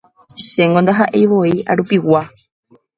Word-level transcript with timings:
Chéngo 0.49 0.79
ndaha'eivoi 0.81 1.53
arupigua 1.71 2.21